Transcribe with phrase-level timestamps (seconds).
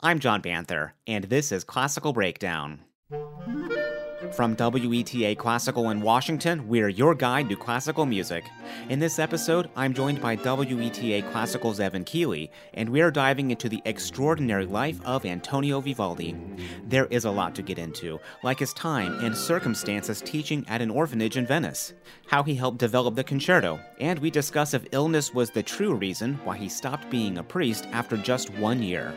[0.00, 2.82] I'm John Banther, and this is Classical Breakdown.
[4.32, 8.44] From WETA Classical in Washington, we're your guide to classical music.
[8.88, 13.82] In this episode, I'm joined by WETA Classical's Evan Keeley, and we're diving into the
[13.86, 16.36] extraordinary life of Antonio Vivaldi.
[16.84, 20.90] There is a lot to get into, like his time and circumstances teaching at an
[20.90, 21.92] orphanage in Venice,
[22.28, 26.38] how he helped develop the concerto, and we discuss if illness was the true reason
[26.44, 29.12] why he stopped being a priest after just one year.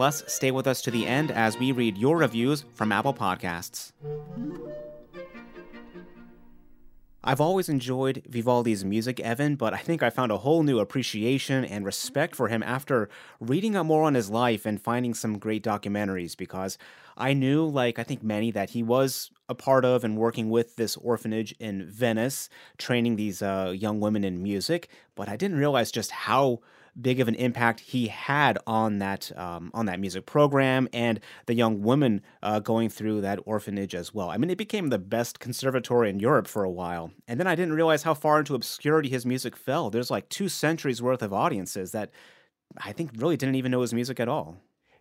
[0.00, 3.92] Plus, stay with us to the end as we read your reviews from Apple Podcasts.
[7.22, 11.66] I've always enjoyed Vivaldi's music, Evan, but I think I found a whole new appreciation
[11.66, 13.10] and respect for him after
[13.40, 16.78] reading up more on his life and finding some great documentaries because
[17.18, 20.76] I knew, like I think many, that he was a part of and working with
[20.76, 22.48] this orphanage in Venice,
[22.78, 26.60] training these uh, young women in music, but I didn't realize just how
[27.00, 31.54] big of an impact he had on that um, on that music program and the
[31.54, 34.30] young women uh, going through that orphanage as well.
[34.30, 37.54] I mean, it became the best conservatory in Europe for a while, and then I
[37.54, 39.90] didn't realize how far into obscurity his music fell.
[39.90, 42.10] There's like two centuries worth of audiences that
[42.78, 44.56] I think really didn't even know his music at all.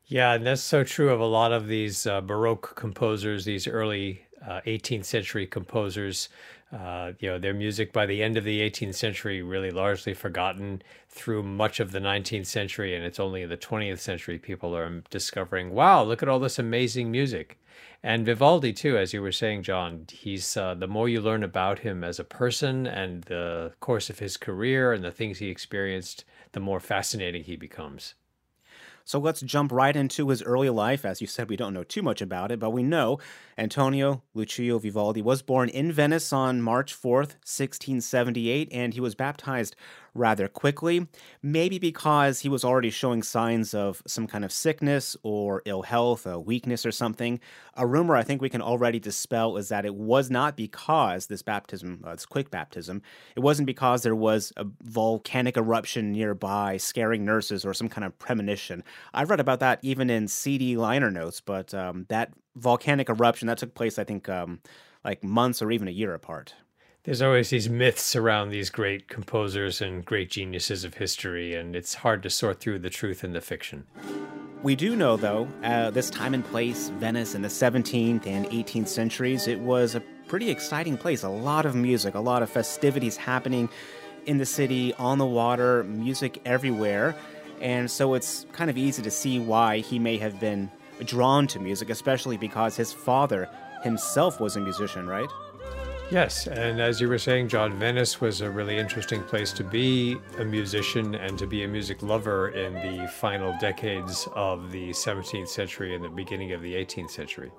[0.05, 4.23] Yeah, and that's so true of a lot of these uh, Baroque composers, these early
[4.45, 6.29] uh, 18th century composers.
[6.71, 10.81] Uh, you know, their music by the end of the 18th century really largely forgotten
[11.07, 15.01] through much of the 19th century, and it's only in the 20th century people are
[15.09, 17.59] discovering, wow, look at all this amazing music.
[18.03, 21.79] And Vivaldi too, as you were saying, John, he's uh, the more you learn about
[21.79, 26.23] him as a person and the course of his career and the things he experienced,
[26.51, 28.13] the more fascinating he becomes.
[29.09, 31.03] So let's jump right into his early life.
[31.03, 33.17] As you said, we don't know too much about it, but we know
[33.57, 39.75] Antonio Lucio Vivaldi was born in Venice on March 4th, 1678, and he was baptized
[40.13, 41.07] rather quickly,
[41.41, 46.25] maybe because he was already showing signs of some kind of sickness or ill health,
[46.25, 47.39] a weakness or something.
[47.75, 51.41] A rumor I think we can already dispel is that it was not because this
[51.41, 53.01] baptism, uh, this quick baptism,
[53.35, 58.17] it wasn't because there was a volcanic eruption nearby scaring nurses or some kind of
[58.19, 58.83] premonition.
[59.13, 63.57] I've read about that even in CD liner notes, but um, that volcanic eruption that
[63.57, 64.59] took place, I think, um,
[65.03, 66.53] like months or even a year apart
[67.09, 71.95] there's always these myths around these great composers and great geniuses of history, and it's
[71.95, 73.83] hard to sort through the truth and the fiction.
[74.61, 78.89] We do know, though, uh, this time and place, Venice in the 17th and 18th
[78.89, 81.23] centuries, it was a pretty exciting place.
[81.23, 83.69] A lot of music, a lot of festivities happening
[84.27, 87.15] in the city, on the water, music everywhere.
[87.59, 90.69] And so it's kind of easy to see why he may have been
[91.05, 93.49] drawn to music, especially because his father
[93.81, 95.29] himself was a musician, right?
[96.11, 100.17] Yes, and as you were saying, John, Venice was a really interesting place to be
[100.39, 105.49] a musician and to be a music lover in the final decades of the 17th
[105.49, 107.51] century and the beginning of the 18th century.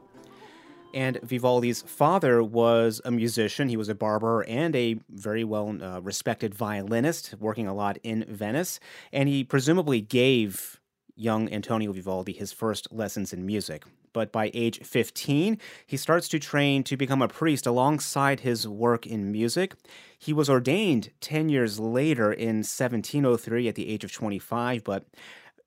[0.92, 3.68] And Vivaldi's father was a musician.
[3.68, 8.24] He was a barber and a very well uh, respected violinist, working a lot in
[8.28, 8.80] Venice.
[9.12, 10.80] And he presumably gave
[11.14, 16.38] young Antonio Vivaldi his first lessons in music but by age 15, he starts to
[16.38, 19.74] train to become a priest alongside his work in music.
[20.18, 25.06] He was ordained 10 years later in 1703 at the age of 25, but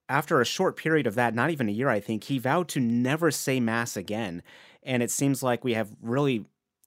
[0.10, 2.80] after a short period of that, not even a year, I think, he vowed to
[2.80, 4.44] never say Mass again.
[4.84, 6.46] And it seems like we have really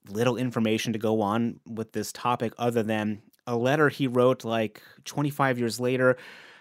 [0.08, 4.82] little information to go on with this topic other than a letter he wrote like
[5.04, 6.16] 25 years later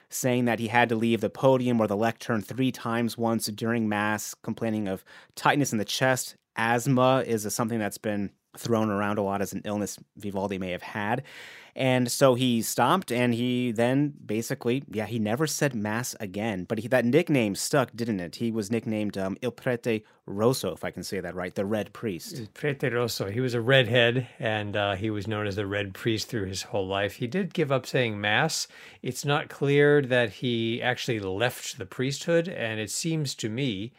[0.10, 3.90] saying that he had to leave the podium or the lectern three times once during
[3.90, 5.04] Mass, complaining of
[5.36, 6.36] tightness in the chest.
[6.56, 10.72] Asthma is a, something that's been thrown around a lot as an illness Vivaldi may
[10.72, 11.24] have had.
[11.76, 16.64] And so he stopped and he then basically, yeah, he never said Mass again.
[16.64, 18.38] But he, that nickname stuck, didn't it?
[18.38, 21.92] He was nicknamed um, Il Prete Rosso, if I can say that right, the Red
[21.92, 22.54] Priest.
[22.54, 23.30] Prete Rosso.
[23.30, 26.62] He was a redhead and uh, he was known as the Red Priest through his
[26.62, 27.16] whole life.
[27.16, 28.70] He did give up saying Mass.
[29.02, 32.48] It's not clear that he actually left the priesthood.
[32.48, 33.92] And it seems to me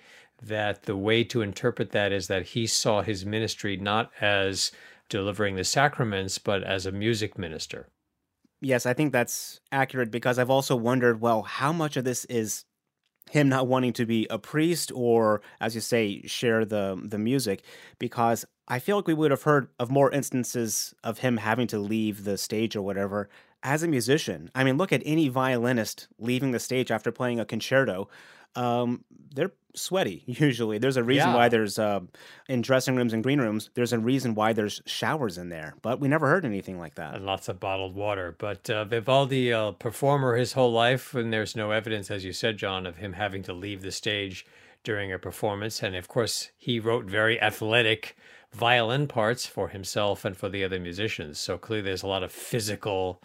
[0.42, 4.70] that the way to interpret that is that he saw his ministry not as
[5.08, 7.88] delivering the sacraments, but as a music minister.
[8.60, 12.64] Yes, I think that's accurate because I've also wondered well, how much of this is
[13.30, 17.62] him not wanting to be a priest or as you say share the the music
[17.98, 21.78] because I feel like we would have heard of more instances of him having to
[21.78, 23.28] leave the stage or whatever
[23.62, 24.50] as a musician.
[24.54, 28.08] I mean, look at any violinist leaving the stage after playing a concerto
[28.56, 29.04] um,
[29.34, 30.78] they're sweaty usually.
[30.78, 31.34] There's a reason Yeah.
[31.34, 32.00] why there's uh,
[32.48, 33.68] in dressing rooms and green rooms.
[33.74, 37.14] There's a reason why there's showers in there, but we never heard anything like that.
[37.14, 38.34] and lots of bottled water.
[38.38, 42.56] But uh, Vivaldi, a performer his whole life, and there's no evidence, as you said,
[42.56, 44.46] John, of him having to leave the stage
[44.82, 45.82] during a performance.
[45.82, 48.16] And of course, he wrote very athletic
[48.54, 51.38] violin parts for himself and for the other musicians.
[51.38, 53.20] So clearly, there's a lot of physical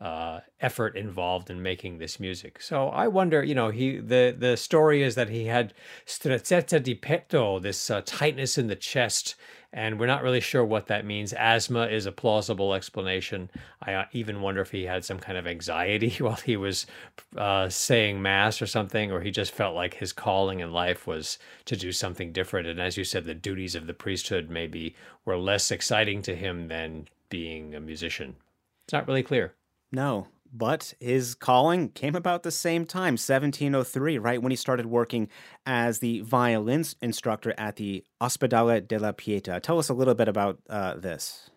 [0.00, 2.60] uh, effort involved in making this music.
[2.60, 5.72] So I wonder, you know, he the the story is that he had
[6.04, 9.36] strettezza di petto, this uh, tightness in the chest,
[9.72, 11.32] and we're not really sure what that means.
[11.32, 13.50] Asthma is a plausible explanation.
[13.80, 16.86] I uh, even wonder if he had some kind of anxiety while he was
[17.34, 21.38] uh, saying mass or something, or he just felt like his calling in life was
[21.64, 22.68] to do something different.
[22.68, 24.94] And as you said, the duties of the priesthood maybe
[25.24, 28.36] were less exciting to him than being a musician.
[28.84, 29.54] It's not really clear.
[29.92, 35.28] No, but his calling came about the same time, 1703, right when he started working
[35.64, 39.60] as the violin instructor at the Ospedale della Pieta.
[39.60, 41.50] Tell us a little bit about uh, this.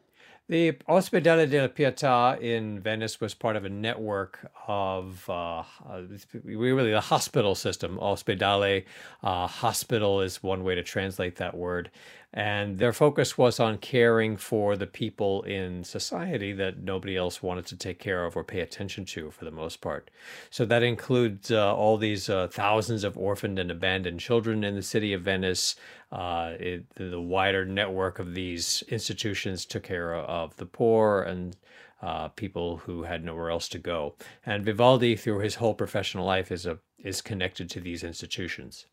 [0.50, 6.02] The Ospedale della Pietà in Venice was part of a network of uh, uh,
[6.44, 8.00] really the hospital system.
[8.00, 8.84] Ospedale,
[9.22, 11.92] uh, hospital is one way to translate that word,
[12.34, 17.66] and their focus was on caring for the people in society that nobody else wanted
[17.66, 20.12] to take care of or pay attention to for the most part.
[20.52, 24.84] So that includes uh, all these uh, thousands of orphaned and abandoned children in the
[24.84, 25.76] city of Venice.
[26.12, 31.56] Uh, it, the wider network of these institutions took care of the poor and
[32.02, 34.16] uh, people who had nowhere else to go.
[34.46, 38.86] And Vivaldi, through his whole professional life, is a is connected to these institutions.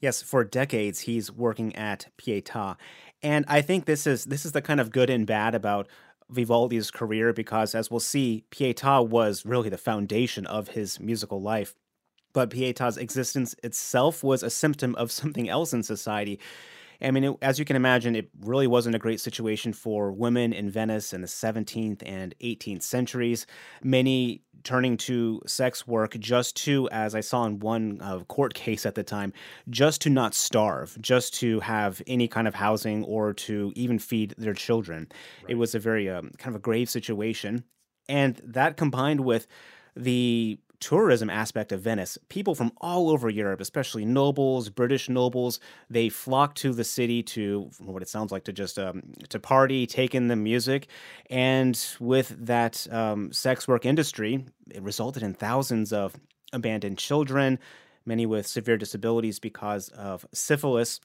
[0.00, 2.76] Yes, for decades he's working at Pietà.
[3.22, 5.88] And I think this is this is the kind of good and bad about
[6.30, 11.74] Vivaldi's career because as we'll see, Pietà was really the foundation of his musical life.
[12.32, 16.38] But Pietà's existence itself was a symptom of something else in society.
[17.02, 20.52] I mean, it, as you can imagine, it really wasn't a great situation for women
[20.52, 23.46] in Venice in the 17th and 18th centuries.
[23.82, 28.84] Many turning to sex work just to, as I saw in one uh, court case
[28.84, 29.32] at the time,
[29.68, 34.34] just to not starve, just to have any kind of housing or to even feed
[34.36, 35.08] their children.
[35.48, 37.64] It was a very um, kind of a grave situation.
[38.08, 39.46] And that combined with
[39.96, 46.08] the tourism aspect of Venice, people from all over Europe, especially nobles, British nobles, they
[46.08, 50.14] flock to the city to what it sounds like to just um, to party, take
[50.14, 50.88] in the music,
[51.28, 56.16] and with that um, sex work industry, it resulted in thousands of
[56.52, 57.58] abandoned children,
[58.04, 61.00] many with severe disabilities because of syphilis.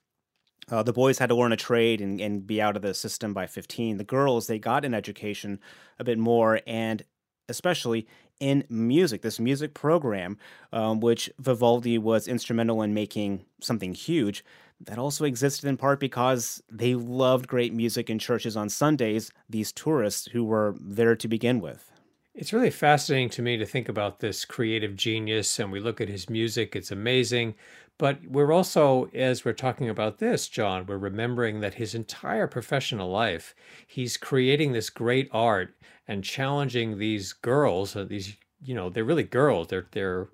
[0.72, 3.34] Uh, the boys had to learn a trade and, and be out of the system
[3.34, 3.98] by 15.
[3.98, 5.60] The girls, they got an education
[6.00, 7.04] a bit more, and
[7.50, 8.08] especially
[8.40, 10.38] in music, this music program,
[10.74, 14.44] um, which Vivaldi was instrumental in making something huge.
[14.82, 19.72] That also existed in part because they loved great music in churches on Sundays, these
[19.72, 21.92] tourists who were there to begin with.
[22.34, 26.10] It's really fascinating to me to think about this creative genius, and we look at
[26.10, 27.56] his music, it's amazing.
[27.98, 33.10] But we're also, as we're talking about this, John, we're remembering that his entire professional
[33.10, 33.56] life,
[33.88, 35.76] he's creating this great art
[36.08, 39.68] and challenging these girls, uh, these, you know, they're really girls.
[39.70, 40.30] They're they're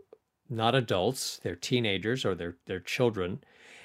[0.49, 3.43] not adults, they're teenagers or they're they're children.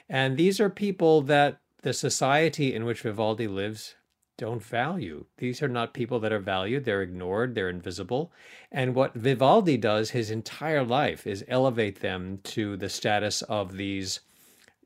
[0.08, 3.95] And these are people that the society in which Vivaldi lives
[4.38, 5.24] don't value.
[5.38, 6.84] These are not people that are valued.
[6.84, 7.54] They're ignored.
[7.54, 8.32] They're invisible.
[8.70, 14.20] And what Vivaldi does his entire life is elevate them to the status of these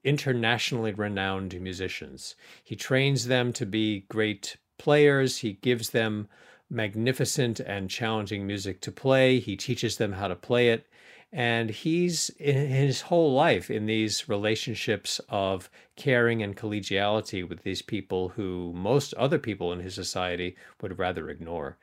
[0.05, 2.35] internationally renowned musicians.
[2.65, 5.39] He trains them to be great players.
[5.39, 6.29] He gives them
[6.71, 9.41] magnificent and challenging music to play.
[9.41, 10.87] He teaches them how to play it.
[11.33, 17.83] And he's in his whole life in these relationships of caring and collegiality with these
[17.83, 21.79] people who most other people in his society would rather ignore.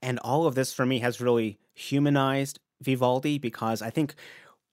[0.00, 4.14] And all of this for me has really humanized Vivaldi because I think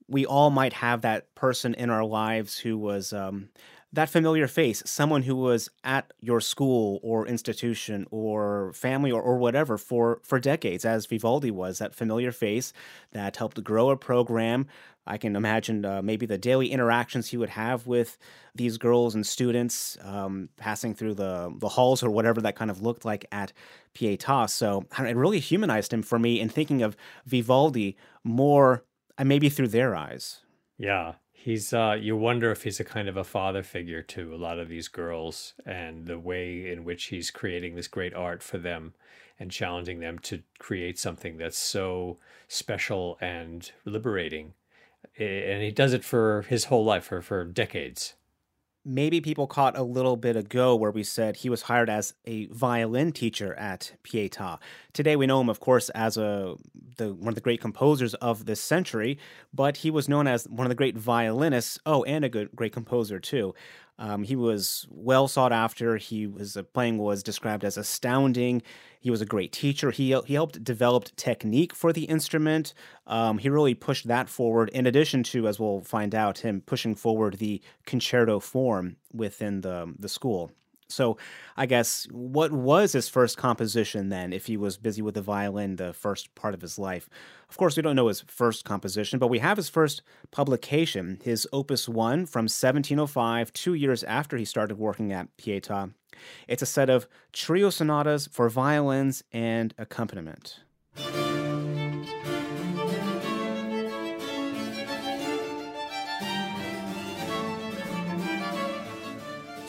[0.07, 3.49] we all might have that person in our lives who was um,
[3.93, 9.37] that familiar face, someone who was at your school or institution or family or, or
[9.37, 12.71] whatever for, for decades, as Vivaldi was, that familiar face
[13.11, 14.67] that helped grow a program.
[15.05, 18.17] I can imagine uh, maybe the daily interactions he would have with
[18.55, 22.81] these girls and students um, passing through the, the halls or whatever that kind of
[22.81, 23.51] looked like at
[23.95, 24.49] Pietà.
[24.49, 26.95] So it really humanized him for me in thinking of
[27.25, 28.85] Vivaldi more,
[29.17, 30.41] uh, maybe through their eyes.
[30.77, 34.37] Yeah, he's uh you wonder if he's a kind of a father figure to a
[34.37, 38.59] lot of these girls and the way in which he's creating this great art for
[38.59, 38.93] them
[39.39, 44.53] and challenging them to create something that's so special and liberating.
[45.17, 48.13] And he does it for his whole life, for, for decades
[48.83, 52.47] maybe people caught a little bit ago where we said he was hired as a
[52.47, 54.59] violin teacher at Pietà.
[54.93, 56.55] Today we know him, of course, as a
[56.97, 59.17] the one of the great composers of this century,
[59.53, 61.79] but he was known as one of the great violinists.
[61.85, 63.53] Oh, and a good great composer too.
[64.01, 65.97] Um, he was well sought after.
[65.97, 68.63] He was uh, playing was described as astounding.
[68.99, 69.91] He was a great teacher.
[69.91, 72.73] He he helped develop technique for the instrument.
[73.05, 74.69] Um, he really pushed that forward.
[74.69, 79.93] In addition to, as we'll find out, him pushing forward the concerto form within the
[79.99, 80.51] the school.
[80.91, 81.17] So,
[81.57, 85.75] I guess what was his first composition then, if he was busy with the violin
[85.75, 87.09] the first part of his life?
[87.49, 91.47] Of course, we don't know his first composition, but we have his first publication, his
[91.51, 95.93] Opus 1 from 1705, two years after he started working at Pietà.
[96.47, 100.59] It's a set of trio sonatas for violins and accompaniment.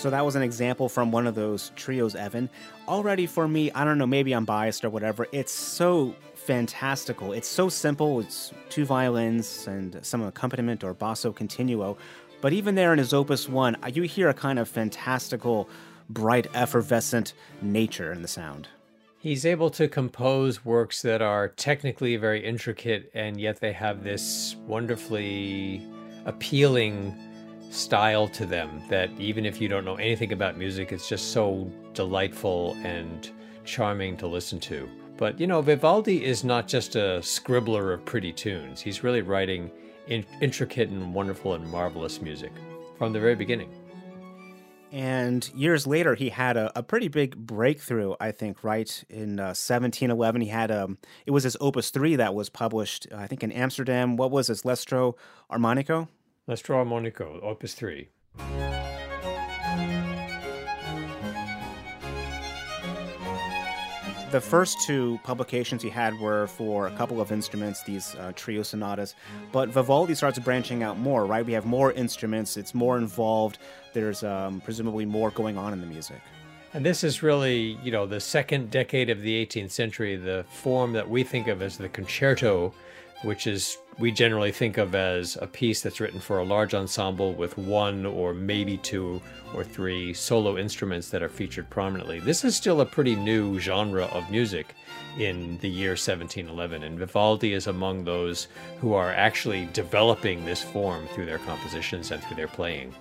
[0.02, 2.50] So that was an example from one of those trios, Evan.
[2.88, 5.28] Already for me, I don't know, maybe I'm biased or whatever.
[5.30, 7.32] It's so fantastical.
[7.32, 8.18] It's so simple.
[8.18, 11.96] It's two violins and some accompaniment or basso continuo.
[12.40, 15.68] But even there in his opus 1, uh, you hear a kind of fantastical,
[16.10, 18.66] bright, effervescent nature in the sound.
[19.20, 24.56] He's able to compose works that are technically very intricate and yet they have this
[24.66, 25.86] wonderfully
[26.24, 27.14] appealing
[27.72, 31.70] style to them that even if you don't know anything about music, it's just so
[31.94, 33.30] delightful and
[33.64, 34.88] charming to listen to.
[35.16, 38.80] But you know, Vivaldi is not just a scribbler of pretty tunes.
[38.80, 39.70] He's really writing
[40.08, 42.52] in- intricate and wonderful and marvelous music
[42.98, 43.70] from the very beginning.
[44.90, 49.02] And years later, he had a, a pretty big breakthrough, I think, right?
[49.08, 53.06] In uh, 1711, he had a, um, it was his Opus 3 that was published,
[53.14, 54.18] I think, in Amsterdam.
[54.18, 55.16] What was his, L'Estro
[55.50, 56.08] Armonico?
[56.48, 58.08] L'Estro Armonico, Opus 3.
[64.32, 68.62] The first two publications he had were for a couple of instruments, these uh, trio
[68.62, 69.14] sonatas.
[69.52, 71.46] But Vivaldi starts branching out more, right?
[71.46, 73.58] We have more instruments, it's more involved,
[73.92, 76.20] there's um, presumably more going on in the music.
[76.74, 80.92] And this is really, you know, the second decade of the 18th century, the form
[80.94, 82.74] that we think of as the concerto
[83.22, 87.34] which is we generally think of as a piece that's written for a large ensemble
[87.34, 89.20] with one or maybe two
[89.54, 92.18] or three solo instruments that are featured prominently.
[92.18, 94.74] This is still a pretty new genre of music
[95.18, 98.48] in the year 1711, and Vivaldi is among those
[98.80, 102.94] who are actually developing this form through their compositions and through their playing.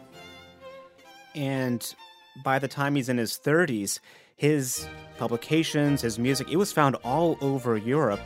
[1.36, 1.96] And
[2.44, 4.00] by the time he's in his 30s,
[4.36, 8.20] his publications, his music, it was found all over Europe.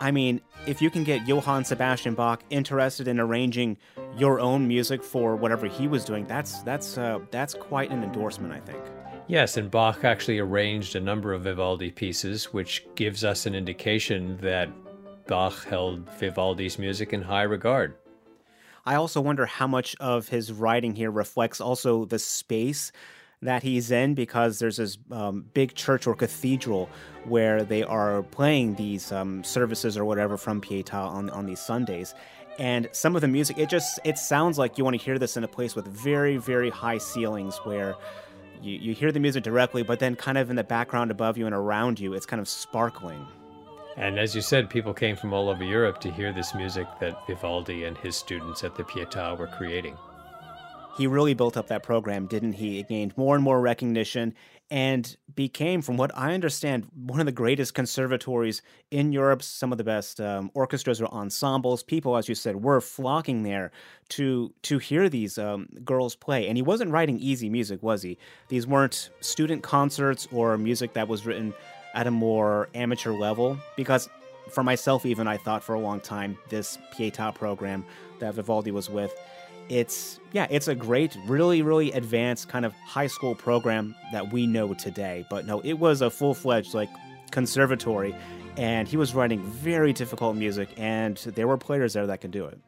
[0.00, 3.76] I mean, if you can get Johann Sebastian Bach interested in arranging
[4.16, 8.52] your own music for whatever he was doing, that's that's uh, that's quite an endorsement,
[8.52, 8.82] I think.
[9.26, 14.38] Yes, and Bach actually arranged a number of Vivaldi pieces, which gives us an indication
[14.38, 14.70] that
[15.26, 17.94] Bach held Vivaldi's music in high regard.
[18.86, 22.90] I also wonder how much of his writing here reflects also the space
[23.42, 26.88] that he's in because there's this um, big church or cathedral
[27.24, 32.14] where they are playing these um, services or whatever from Pietà on, on these Sundays.
[32.58, 35.36] And some of the music, it just it sounds like you want to hear this
[35.36, 37.94] in a place with very, very high ceilings where
[38.60, 41.46] you, you hear the music directly, but then kind of in the background above you
[41.46, 43.24] and around you, it's kind of sparkling.
[43.96, 47.24] And as you said, people came from all over Europe to hear this music that
[47.28, 49.96] Vivaldi and his students at the Pietà were creating
[50.98, 52.80] he really built up that program, didn't he?
[52.80, 54.34] It gained more and more recognition
[54.70, 59.42] and became, from what I understand, one of the greatest conservatories in Europe.
[59.42, 61.84] Some of the best um, orchestras or ensembles.
[61.84, 63.70] People, as you said, were flocking there
[64.10, 66.48] to to hear these um, girls play.
[66.48, 68.18] And he wasn't writing easy music, was he?
[68.48, 71.54] These weren't student concerts or music that was written
[71.94, 73.56] at a more amateur level.
[73.76, 74.08] Because
[74.50, 77.84] for myself, even I thought for a long time this Pietà program
[78.20, 79.14] that Vivaldi was with.
[79.68, 84.46] It's yeah it's a great really really advanced kind of high school program that we
[84.46, 85.26] know today.
[85.28, 86.88] But no it was a full-fledged like
[87.30, 88.14] conservatory
[88.56, 92.46] and he was writing very difficult music and there were players there that could do
[92.46, 92.58] it.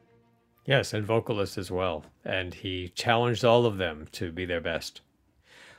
[0.65, 5.01] Yes and vocalists as well and he challenged all of them to be their best.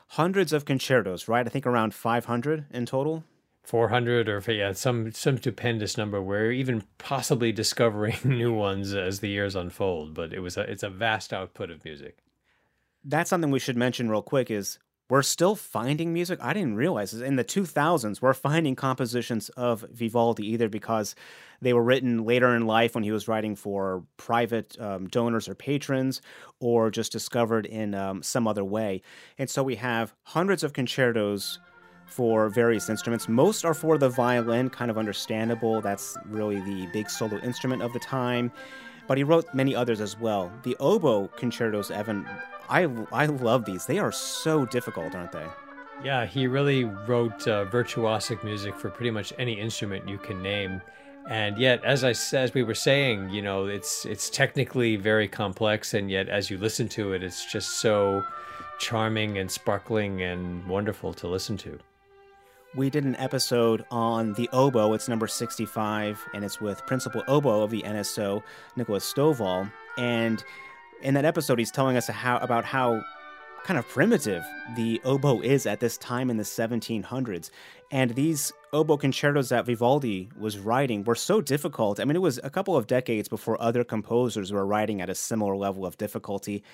[0.09, 1.47] Hundreds of concertos right?
[1.47, 3.23] I think around 500 in total
[3.63, 9.29] 400 or yeah some some stupendous number we're even possibly discovering new ones as the
[9.29, 12.19] years unfold but it was a it's a vast output of music
[13.05, 14.79] that's something we should mention real quick is
[15.13, 16.39] we're still finding music.
[16.41, 17.21] I didn't realize this.
[17.21, 21.15] In the 2000s, we're finding compositions of Vivaldi either because
[21.61, 25.55] they were written later in life when he was writing for private um, donors or
[25.55, 26.23] patrons,
[26.61, 29.03] or just discovered in um, some other way.
[29.37, 31.59] And so we have hundreds of concertos
[32.13, 33.29] for various instruments.
[33.29, 35.81] Most are for the violin, kind of understandable.
[35.81, 38.53] That's really the big solo instrument of the time.
[39.09, 40.53] But he wrote many others as well.
[40.63, 42.27] The oboe concertos, Evan,
[42.69, 43.87] I, I love these.
[43.87, 45.47] They are so difficult, aren't they?
[46.05, 50.83] Yeah, he really wrote uh, virtuosic music for pretty much any instrument you can name.
[51.29, 55.95] And yet, as I as we were saying, you know, it's it's technically very complex,
[55.95, 58.25] and yet as you listen to it, it's just so
[58.81, 61.79] charming and sparkling and wonderful to listen to
[62.75, 64.95] we did an episode on the oboe.
[64.95, 68.43] It's number 65, and it's with principal oboe of the NSO,
[68.77, 69.71] Nicholas Stovall.
[69.99, 70.43] And
[71.03, 73.03] in that episode, he's telling us how, about how
[73.65, 77.51] kind of primitive the oboe is at this time in the 1700s.
[77.91, 82.01] And these oboe concertos that Vivaldi was writing were so difficult.
[82.01, 85.15] I mean, it was a couple of decades before other composers were writing at a
[85.15, 86.65] similar level of difficulty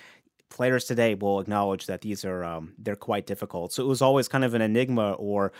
[0.50, 3.72] players today will acknowledge that these are um, they're quite difficult.
[3.72, 5.52] So it was always kind of an enigma or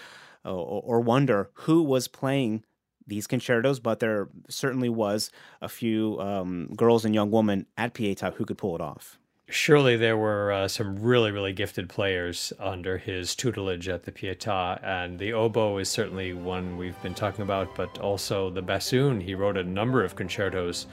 [0.44, 2.64] or, or wonder who was playing
[3.06, 5.30] these concertos, but there certainly was
[5.60, 9.18] a few um, girls and young women at Pietà who could pull it off.
[9.50, 14.78] Surely there were uh, some really, really gifted players under his tutelage at the Pietà,
[14.84, 19.22] and the oboe is certainly one we've been talking about, but also the bassoon.
[19.22, 20.86] He wrote a number of concertos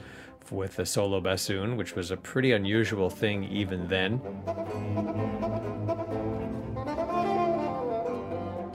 [0.50, 4.22] with a solo bassoon, which was a pretty unusual thing even then.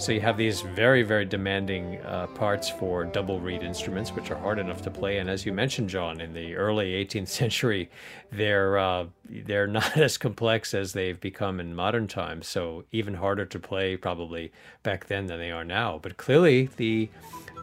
[0.02, 4.36] So you have these very, very demanding uh, parts for double reed instruments, which are
[4.36, 5.20] hard enough to play.
[5.20, 7.88] And as you mentioned, John, in the early 18th century,
[8.32, 12.48] they're uh, they're not as complex as they've become in modern times.
[12.48, 16.00] So even harder to play probably back then than they are now.
[16.02, 17.08] But clearly, the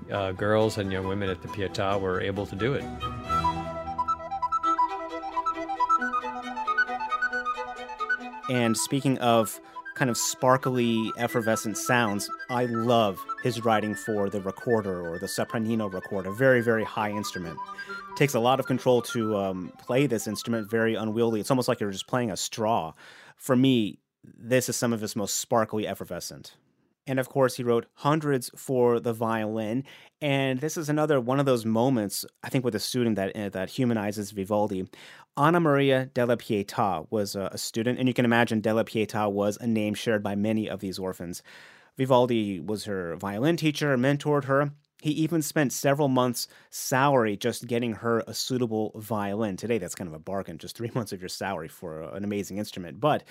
[0.08, 2.84] uh, girls and young women at the Pietà were able to do it.
[8.48, 9.60] And speaking of
[9.98, 12.30] kind of sparkly, effervescent sounds.
[12.48, 17.58] I love his writing for the recorder or the sopranino recorder, very, very high instrument.
[17.88, 21.40] It takes a lot of control to um, play this instrument, very unwieldy.
[21.40, 22.92] It's almost like you're just playing a straw.
[23.36, 26.54] For me, this is some of his most sparkly, effervescent.
[27.08, 29.84] And of course, he wrote hundreds for the violin.
[30.20, 33.48] And this is another one of those moments, I think, with a student that uh,
[33.50, 34.88] that humanizes Vivaldi.
[35.36, 39.56] Anna Maria della Pietà was a, a student, and you can imagine della Pietà was
[39.60, 41.42] a name shared by many of these orphans.
[41.96, 44.72] Vivaldi was her violin teacher, mentored her.
[45.00, 49.56] He even spent several months' salary just getting her a suitable violin.
[49.56, 52.58] Today, that's kind of a bargain, just three months of your salary for an amazing
[52.58, 53.00] instrument.
[53.00, 53.22] But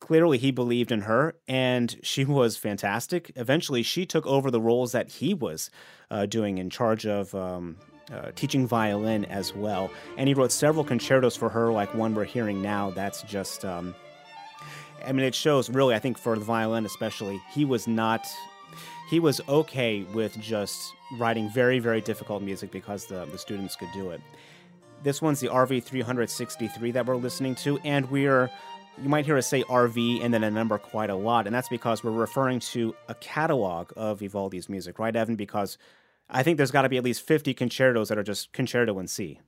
[0.00, 3.32] clearly he believed in her and she was fantastic.
[3.36, 5.70] Eventually she took over the roles that he was
[6.10, 7.76] uh, doing in charge of um,
[8.12, 9.90] uh, teaching violin as well.
[10.16, 13.94] And he wrote several concertos for her like one we're hearing now that's just um,
[15.04, 18.26] i mean it shows really i think for the violin especially he was not
[19.10, 23.90] he was okay with just writing very very difficult music because the, the students could
[23.92, 24.20] do it.
[25.02, 28.50] This one's the rv 363 that we're listening to and we're
[29.02, 31.68] you might hear us say RV and then a number quite a lot, and that's
[31.68, 35.36] because we're referring to a catalog of Vivaldi's music, right, Evan?
[35.36, 35.78] Because
[36.30, 39.06] I think there's got to be at least 50 concertos that are just concerto in
[39.08, 39.40] C.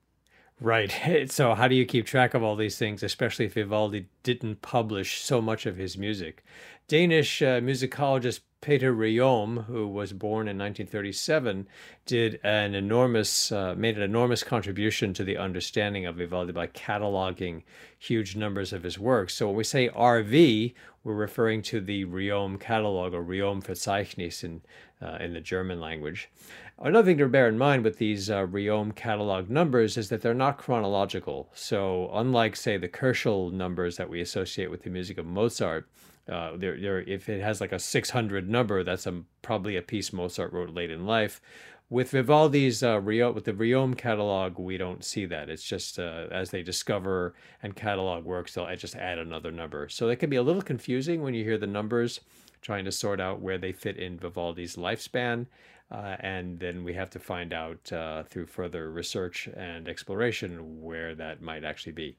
[0.61, 0.93] Right.
[1.31, 5.21] So, how do you keep track of all these things, especially if Vivaldi didn't publish
[5.21, 6.45] so much of his music?
[6.89, 11.69] Danish uh, musicologist Peter Ryom, who was born in 1937,
[12.07, 17.63] did an enormous, uh, made an enormous contribution to the understanding of Vivaldi by cataloging
[17.99, 19.35] huge numbers of his works.
[19.35, 24.63] So when we say RV, we're referring to the Ryom catalog or Ryom Verzeichnis in,
[25.01, 26.31] uh, in the German language.
[26.79, 30.35] Another thing to bear in mind with these uh, Ryom catalog numbers is that they're
[30.35, 31.51] not chronological.
[31.55, 35.89] So unlike, say, the Köchel numbers that we associate with the music of Mozart,
[36.31, 40.13] uh, there, there, if it has like a 600 number, that's a, probably a piece
[40.13, 41.41] Mozart wrote late in life.
[41.89, 45.49] With Vivaldi's uh, Rio, with the Ryom catalog, we don't see that.
[45.49, 49.89] It's just uh, as they discover and catalog works, they'll just add another number.
[49.89, 52.21] So it can be a little confusing when you hear the numbers,
[52.61, 55.47] trying to sort out where they fit in Vivaldi's lifespan.
[55.89, 61.15] Uh, and then we have to find out uh, through further research and exploration where
[61.15, 62.19] that might actually be.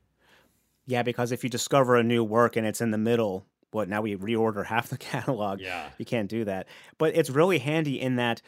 [0.86, 3.46] Yeah, because if you discover a new work and it's in the middle,
[3.78, 5.62] what now we reorder half the catalog.
[5.62, 5.90] Yeah.
[5.98, 6.68] You can't do that.
[6.98, 8.42] But it's really handy in that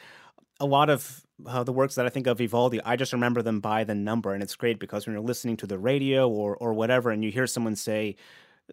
[0.60, 3.60] a lot of uh, the works that I think of Vivaldi, I just remember them
[3.60, 4.34] by the number.
[4.34, 7.30] And it's great because when you're listening to the radio or, or whatever, and you
[7.30, 8.16] hear someone say,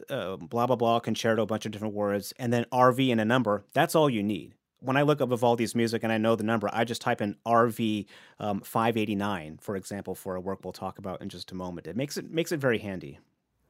[0.10, 3.26] uh, blah blah blah concerto, a bunch of different words, and then RV and a
[3.26, 3.64] number.
[3.74, 4.54] That's all you need.
[4.80, 7.36] When I look up Vivaldi's music and I know the number, I just type in
[7.48, 8.06] RV
[8.40, 11.88] um, 589, for example, for a work we'll talk about in just a moment.
[11.88, 13.20] It makes it makes it very handy.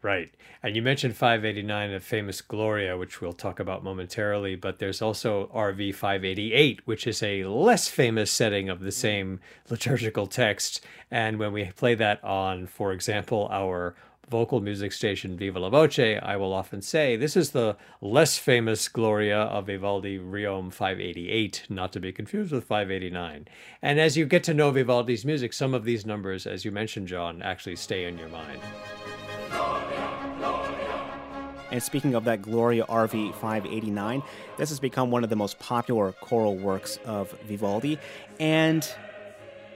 [0.07, 0.31] Right.
[0.63, 5.51] And you mentioned 589, a famous Gloria, which we'll talk about momentarily, but there's also
[5.53, 8.93] RV 588, which is a less famous setting of the mm.
[8.93, 10.79] same liturgical text.
[11.11, 13.95] And when we play that on, for example, our
[14.29, 18.87] vocal music station Viva la Voce, I will often say this is the less famous
[18.87, 23.49] Gloria of Vivaldi Ryom 588, not to be confused with 589.
[23.81, 27.09] And as you get to know Vivaldi's music, some of these numbers, as you mentioned,
[27.09, 28.61] John, actually stay in your mind.
[31.71, 34.23] And speaking of that Gloria RV 589,
[34.57, 37.99] this has become one of the most popular choral works of Vivaldi.
[38.39, 38.89] And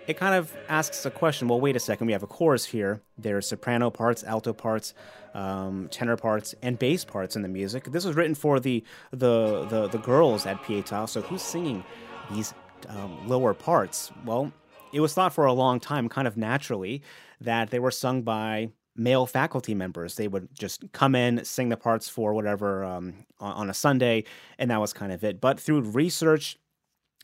[0.07, 3.01] it kind of asks a question well, wait a second, we have a chorus here.
[3.17, 4.93] There's soprano parts, alto parts,
[5.33, 7.85] um, tenor parts, and bass parts in the music.
[7.85, 11.83] This was written for the, the, the, the girls at Pietà, so who's singing
[12.31, 12.53] these
[12.89, 14.11] um, lower parts?
[14.25, 14.51] Well,
[14.91, 17.01] it was thought for a long time, kind of naturally,
[17.39, 20.15] that they were sung by male faculty members.
[20.15, 24.25] They would just come in, sing the parts for whatever um, on, on a Sunday,
[24.57, 25.39] and that was kind of it.
[25.39, 26.57] But through research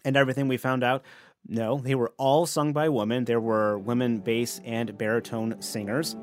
[0.06, 1.04] and everything, we found out
[1.48, 3.26] no, they were all sung by women.
[3.26, 6.16] There were women bass and baritone singers.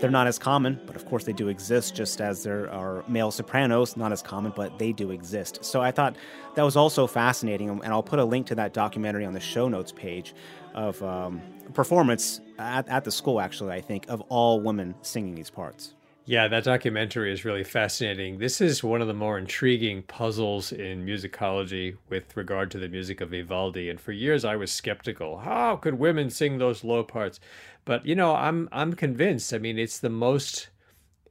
[0.00, 3.32] They're not as common, but of course they do exist, just as there are male
[3.32, 5.64] sopranos, not as common, but they do exist.
[5.64, 6.14] So I thought
[6.54, 9.68] that was also fascinating, and I'll put a link to that documentary on the show
[9.68, 10.34] notes page
[10.74, 11.42] of um,
[11.74, 15.94] performance at, at the school, actually, I think, of all women singing these parts.
[16.28, 18.36] Yeah, that documentary is really fascinating.
[18.36, 23.22] This is one of the more intriguing puzzles in musicology with regard to the music
[23.22, 23.88] of Vivaldi.
[23.88, 25.38] And for years I was skeptical.
[25.38, 27.40] How could women sing those low parts?
[27.88, 29.54] But you know, I'm I'm convinced.
[29.54, 30.68] I mean, it's the most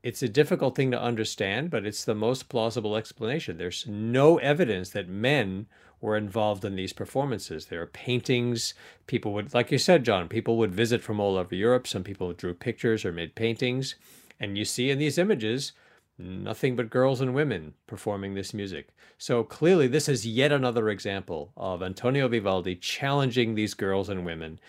[0.01, 3.59] it's a difficult thing to understand, but it's the most plausible explanation.
[3.59, 5.67] There's no evidence that men
[6.01, 7.67] were involved in these performances.
[7.67, 8.73] There are paintings.
[9.05, 11.85] People would, like you said, John, people would visit from all over Europe.
[11.85, 13.93] Some people drew pictures or made paintings.
[14.39, 15.73] And you see in these images
[16.17, 18.87] nothing but girls and women performing this music.
[19.19, 24.59] So clearly, this is yet another example of Antonio Vivaldi challenging these girls and women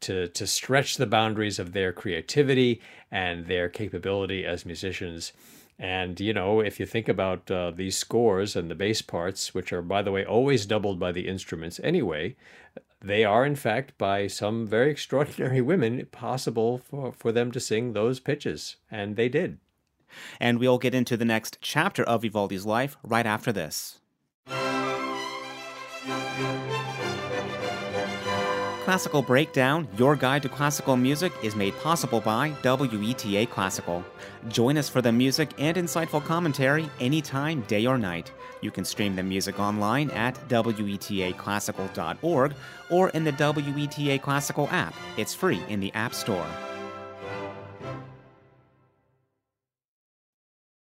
[0.00, 2.80] to, to stretch the boundaries of their creativity
[3.10, 5.32] and their capability as musicians.
[5.78, 9.72] And, you know, if you think about uh, these scores and the bass parts, which
[9.72, 12.36] are, by the way, always doubled by the instruments anyway,
[13.00, 17.92] they are, in fact, by some very extraordinary women, possible for, for them to sing
[17.92, 18.76] those pitches.
[18.90, 19.58] And they did.
[20.38, 23.98] And we'll get into the next chapter of Vivaldi's life right after this.
[28.84, 34.04] Classical Breakdown, your guide to classical music, is made possible by WETA Classical.
[34.48, 38.30] Join us for the music and insightful commentary anytime, day or night.
[38.60, 42.54] You can stream the music online at WETAClassical.org
[42.90, 44.94] or in the WETA Classical app.
[45.16, 46.46] It's free in the App Store.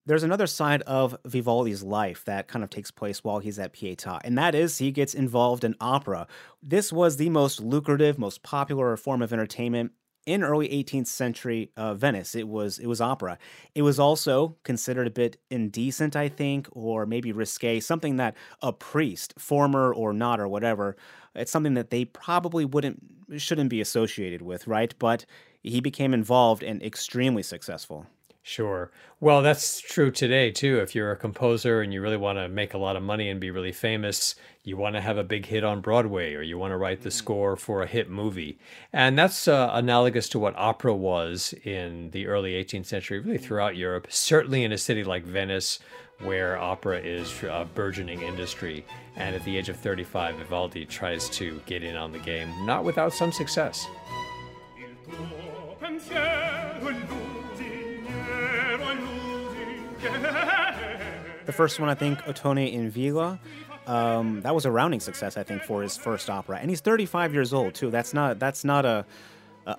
[0.07, 4.21] There's another side of Vivaldi's life that kind of takes place while he's at Pietà,
[4.25, 6.27] and that is he gets involved in opera.
[6.62, 9.92] This was the most lucrative, most popular form of entertainment
[10.27, 12.35] in early 18th century uh, Venice.
[12.35, 13.38] It was it was opera.
[13.75, 18.73] It was also considered a bit indecent, I think, or maybe risque, something that a
[18.73, 20.97] priest, former or not or whatever,
[21.35, 23.01] it's something that they probably wouldn't
[23.38, 24.95] shouldn't be associated with, right?
[24.99, 25.27] But
[25.62, 28.07] he became involved and extremely successful.
[28.49, 28.93] Sure.
[29.19, 30.79] Well, that's true today too.
[30.79, 33.41] If you're a composer and you really want to make a lot of money and
[33.41, 36.71] be really famous, you want to have a big hit on Broadway or you want
[36.71, 37.19] to write the mm-hmm.
[37.19, 38.57] score for a hit movie.
[38.93, 43.75] And that's uh, analogous to what opera was in the early 18th century, really throughout
[43.75, 45.81] Europe, certainly in a city like Venice
[46.21, 48.87] where opera is a burgeoning industry.
[49.17, 52.85] And at the age of 35, Vivaldi tries to get in on the game, not
[52.85, 53.89] without some success.
[61.47, 63.39] The first one, I think, Ottone in Villa.
[63.87, 67.33] Um, that was a rounding success, I think, for his first opera, and he's 35
[67.33, 67.91] years old too.
[67.91, 69.07] That's not that's not a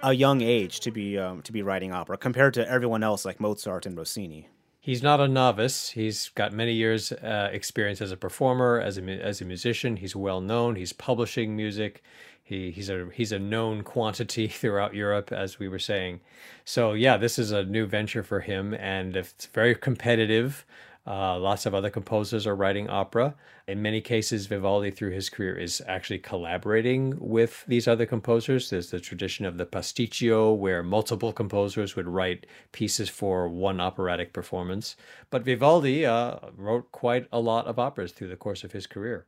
[0.03, 3.39] a young age to be um, to be writing opera compared to everyone else like
[3.39, 4.47] Mozart and Rossini.
[4.87, 5.89] He's not a novice.
[5.89, 9.97] He's got many years uh, experience as a performer, as a as a musician.
[9.97, 10.77] He's well known.
[10.77, 12.01] He's publishing music.
[12.41, 16.21] He, he's a he's a known quantity throughout Europe, as we were saying.
[16.63, 20.65] So yeah, this is a new venture for him, and it's very competitive.
[21.07, 23.33] Uh, lots of other composers are writing opera.
[23.65, 28.69] In many cases, Vivaldi, through his career, is actually collaborating with these other composers.
[28.69, 34.33] There's the tradition of the pasticcio, where multiple composers would write pieces for one operatic
[34.33, 34.97] performance.
[35.29, 39.27] But Vivaldi uh, wrote quite a lot of operas through the course of his career.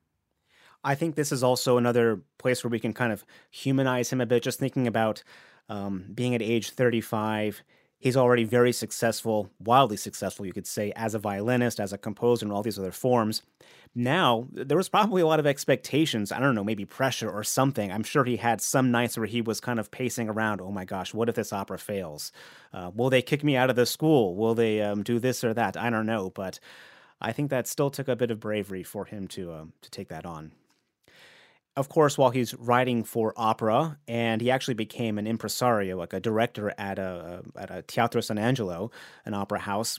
[0.83, 4.25] I think this is also another place where we can kind of humanize him a
[4.25, 5.23] bit, just thinking about
[5.69, 7.63] um, being at age 35
[7.99, 12.45] He's already very successful, wildly successful, you could say, as a violinist, as a composer,
[12.45, 13.43] and all these other forms.
[13.93, 16.31] Now, there was probably a lot of expectations.
[16.31, 17.91] I don't know, maybe pressure or something.
[17.91, 20.61] I'm sure he had some nights where he was kind of pacing around.
[20.61, 22.31] Oh my gosh, what if this opera fails?
[22.71, 24.35] Uh, will they kick me out of the school?
[24.35, 25.75] Will they um, do this or that?
[25.75, 26.59] I don't know, but
[27.19, 30.07] I think that still took a bit of bravery for him to uh, to take
[30.07, 30.51] that on
[31.79, 36.19] of course, while he's writing for opera, and he actually became an impresario, like a
[36.19, 38.91] director at a at a Teatro San Angelo,
[39.25, 39.97] an opera house.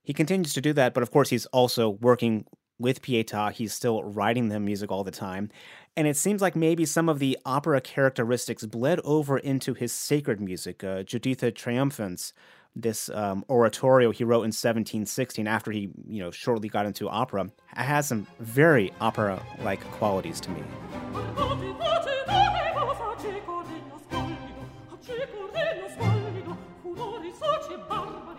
[0.00, 2.44] He continues to do that, but of course, he's also working
[2.78, 3.50] with Pietà.
[3.50, 5.50] He's still writing the music all the time,
[5.96, 10.40] and it seems like maybe some of the opera characteristics bled over into his sacred
[10.40, 12.32] music, uh, Juditha Triumphans,
[12.78, 17.50] this um, oratorio he wrote in 1716 after he, you know, shortly got into opera,
[17.74, 20.62] has some very opera-like qualities to me.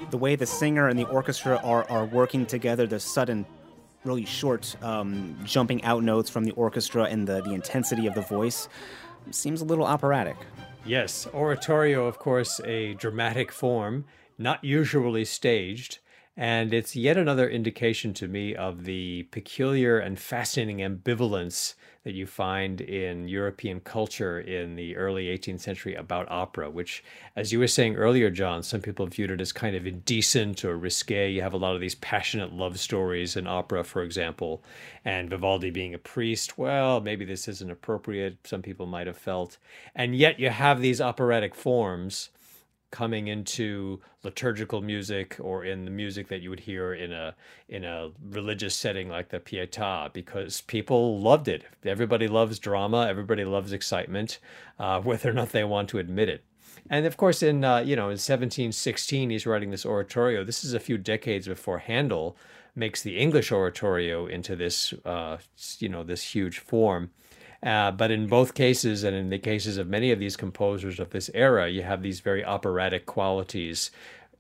[0.10, 3.46] The way the singer and the orchestra are, are working together, the sudden,
[4.04, 8.22] really short um, jumping out notes from the orchestra and the, the intensity of the
[8.22, 8.70] voice
[9.32, 10.38] seems a little operatic.
[10.86, 14.06] Yes, oratorio, of course, a dramatic form,
[14.40, 16.00] not usually staged.
[16.38, 21.74] And it's yet another indication to me of the peculiar and fascinating ambivalence
[22.06, 27.04] that you find in European culture in the early 18th century about opera, which,
[27.36, 30.78] as you were saying earlier, John, some people viewed it as kind of indecent or
[30.78, 31.30] risque.
[31.30, 34.64] You have a lot of these passionate love stories in opera, for example,
[35.04, 36.58] and Vivaldi being a priest.
[36.58, 39.58] Well, maybe this isn't appropriate, some people might have felt.
[39.94, 42.30] And yet you have these operatic forms
[42.92, 47.36] coming into liturgical music or in the music that you would hear in a
[47.68, 51.64] in a religious setting like the Pietà because people loved it.
[51.86, 53.08] Everybody loves drama.
[53.08, 54.40] Everybody loves excitement,
[54.80, 56.44] uh, whether or not they want to admit it.
[56.90, 60.44] And of course, in uh, you know in 1716, he's writing this oratorio.
[60.44, 62.36] This is a few decades before Handel
[62.76, 65.38] makes the English oratorio into this uh,
[65.80, 67.12] you know this huge form.
[67.62, 71.10] Uh, but in both cases, and in the cases of many of these composers of
[71.10, 73.92] this era, you have these very operatic qualities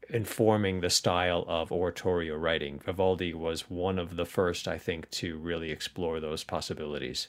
[0.10, 2.79] informing the style of oratorio writing.
[2.79, 7.27] Vivaldi was one of the first, I think, to really explore those possibilities.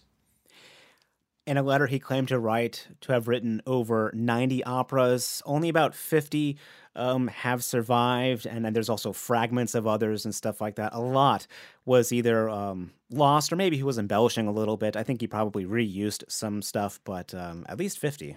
[1.47, 5.95] In a letter he claimed to write to have written over 90 operas, only about
[5.95, 6.57] 50
[6.97, 10.93] um, have survived, and then there's also fragments of others and stuff like that.
[10.93, 11.47] A lot
[11.85, 14.97] was either um, lost or maybe he was embellishing a little bit.
[14.97, 18.37] I think he probably reused some stuff, but um, at least 50.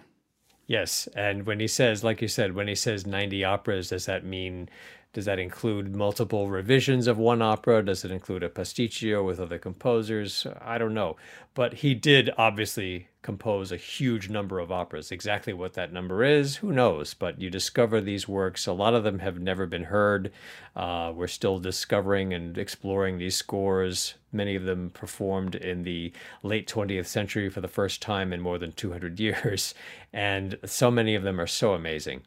[0.65, 4.23] Yes, and when he says, like you said, when he says 90 operas, does that
[4.23, 4.69] mean
[5.13, 7.85] does that include multiple revisions of one opera?
[7.85, 10.47] Does it include a pasticcio with other composers?
[10.59, 11.17] I don't know.
[11.53, 15.11] But he did obviously compose a huge number of operas.
[15.11, 17.13] Exactly what that number is, who knows?
[17.13, 18.65] But you discover these works.
[18.65, 20.31] A lot of them have never been heard.
[20.75, 24.15] Uh, we're still discovering and exploring these scores.
[24.31, 28.57] Many of them performed in the late 20th century for the first time in more
[28.57, 29.75] than 200 years.
[30.11, 32.21] And so many of them are so amazing.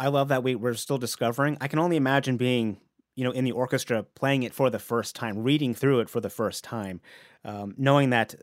[0.00, 1.58] I love that we, we're still discovering.
[1.60, 2.78] I can only imagine being,
[3.16, 6.20] you know, in the orchestra, playing it for the first time, reading through it for
[6.20, 7.02] the first time,
[7.44, 8.34] um, knowing that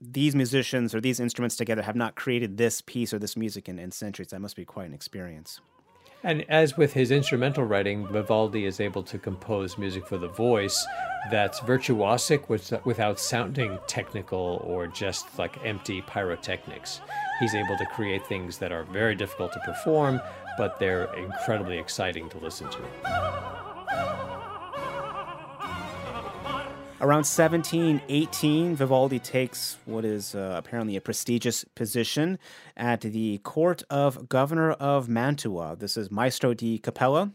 [0.00, 3.80] these musicians or these instruments together have not created this piece or this music in,
[3.80, 4.28] in centuries.
[4.28, 5.60] That must be quite an experience.
[6.24, 10.86] And as with his instrumental writing, Vivaldi is able to compose music for the voice
[11.32, 17.00] that's virtuosic without sounding technical or just like empty pyrotechnics.
[17.40, 20.20] He's able to create things that are very difficult to perform,
[20.56, 22.78] but they're incredibly exciting to listen to.
[27.02, 32.38] Around 1718, Vivaldi takes what is uh, apparently a prestigious position
[32.76, 35.74] at the court of Governor of Mantua.
[35.76, 37.32] This is Maestro di Cappella.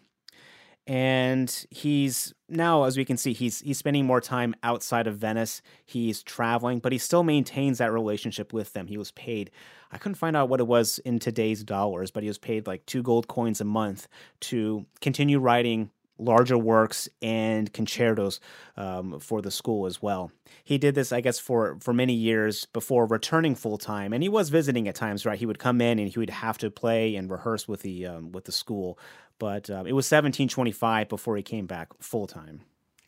[0.88, 5.62] And he's now, as we can see, he's he's spending more time outside of Venice.
[5.86, 8.88] He's traveling, but he still maintains that relationship with them.
[8.88, 9.52] He was paid
[9.92, 12.86] I couldn't find out what it was in today's dollars, but he was paid like
[12.86, 14.08] two gold coins a month
[14.42, 18.40] to continue writing larger works and concertos
[18.76, 20.32] um, for the school as well.
[20.64, 24.30] He did this, I guess, for for many years before returning full time, and he
[24.30, 25.26] was visiting at times.
[25.26, 28.06] Right, he would come in and he would have to play and rehearse with the
[28.06, 28.98] um, with the school.
[29.40, 32.62] But um, it was 1725 before he came back full time.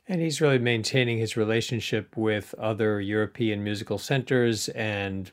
[0.07, 5.29] And he's really maintaining his relationship with other European musical centers and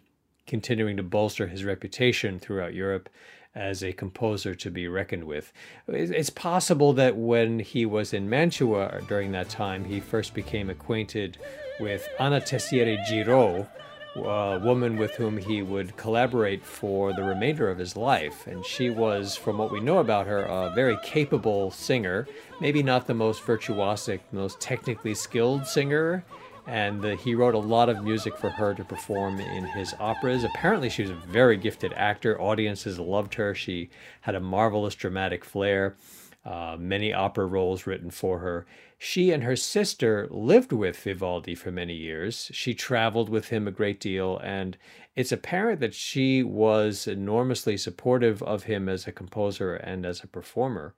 [0.47, 3.09] continuing to bolster his reputation throughout Europe
[3.57, 5.53] as a composer to be reckoned with.
[5.89, 11.39] It's possible that when he was in Mantua during that time, he first became acquainted
[11.81, 13.67] with Anna Tessier Giraud,
[14.15, 18.47] a woman with whom he would collaborate for the remainder of his life.
[18.47, 22.27] And she was, from what we know about her, a very capable singer,
[22.61, 26.25] maybe not the most virtuosic, most technically skilled singer
[26.67, 30.45] and uh, he wrote a lot of music for her to perform in his operas.
[30.45, 32.41] Apparently, she was a very gifted actor.
[32.41, 33.55] Audiences loved her.
[33.55, 33.89] She
[34.23, 35.97] had a marvelous dramatic flair,
[36.45, 38.67] uh, many opera roles written for her.
[38.99, 42.51] She and her sister lived with Vivaldi for many years.
[42.53, 44.77] She traveled with him a great deal, and
[45.15, 50.27] it's apparent that she was enormously supportive of him as a composer and as a
[50.27, 50.95] performer.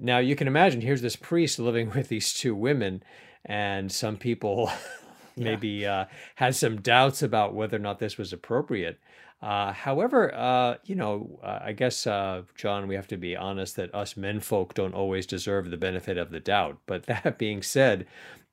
[0.00, 3.02] Now, you can imagine here's this priest living with these two women
[3.48, 4.70] and some people
[5.36, 6.04] maybe uh,
[6.36, 9.00] had some doubts about whether or not this was appropriate.
[9.40, 13.76] Uh, however, uh, you know, uh, I guess, uh, John, we have to be honest
[13.76, 16.78] that us menfolk don't always deserve the benefit of the doubt.
[16.86, 18.06] But that being said,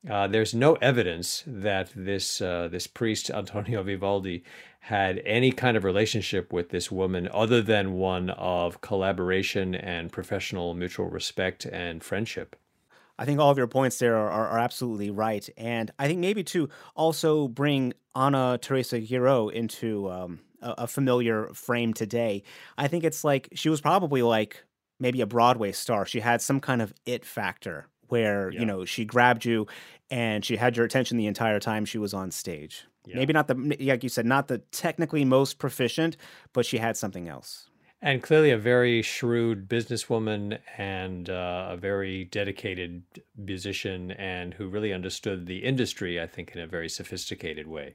[0.08, 4.44] uh, there's no evidence that this this priest Antonio Vivaldi
[4.80, 10.74] had any kind of relationship with this woman other than one of collaboration and professional
[10.74, 12.54] mutual respect and friendship.
[13.18, 15.48] I think all of your points there are, are, are, absolutely right.
[15.56, 21.48] And I think maybe to also bring Anna Teresa Giraud into um, a, a, familiar
[21.54, 22.42] frame today,
[22.76, 24.64] I think it's like she was probably like
[25.00, 26.04] maybe a Broadway star.
[26.04, 28.60] She had some kind of it factor where, yeah.
[28.60, 29.66] you know, she grabbed you
[30.10, 32.86] and she had your attention the entire time she was on stage.
[33.06, 33.16] Yeah.
[33.16, 36.16] Maybe not the, like you said, not the technically most proficient,
[36.52, 37.68] but she had something else
[38.02, 43.02] and clearly a very shrewd businesswoman and uh, a very dedicated
[43.36, 47.94] musician and who really understood the industry i think in a very sophisticated way.